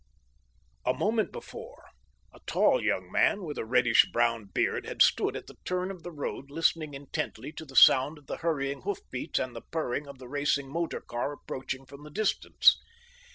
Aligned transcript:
A 0.83 0.95
moment 0.95 1.31
before 1.31 1.85
a 2.33 2.39
tall 2.47 2.81
young 2.83 3.11
man 3.11 3.43
with 3.43 3.59
a 3.59 3.65
reddish 3.67 4.07
brown 4.11 4.45
beard 4.45 4.87
had 4.87 5.03
stood 5.03 5.35
at 5.35 5.45
the 5.45 5.57
turn 5.63 5.91
of 5.91 6.01
the 6.01 6.09
road 6.09 6.49
listening 6.49 6.95
intently 6.95 7.51
to 7.51 7.65
the 7.65 7.75
sound 7.75 8.17
of 8.17 8.25
the 8.25 8.37
hurrying 8.37 8.81
hoof 8.81 9.01
beats 9.11 9.37
and 9.37 9.55
the 9.55 9.61
purring 9.61 10.07
of 10.07 10.17
the 10.17 10.27
racing 10.27 10.71
motor 10.71 11.01
car 11.01 11.33
approaching 11.33 11.85
from 11.85 12.01
the 12.01 12.09
distance. 12.09 12.79